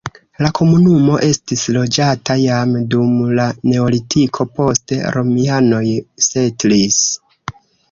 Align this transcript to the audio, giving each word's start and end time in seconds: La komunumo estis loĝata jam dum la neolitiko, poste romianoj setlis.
La 0.43 0.49
komunumo 0.59 1.17
estis 1.27 1.65
loĝata 1.75 2.37
jam 2.45 2.71
dum 2.95 3.13
la 3.41 3.45
neolitiko, 3.73 4.49
poste 4.57 5.01
romianoj 5.19 5.85
setlis. 6.31 7.01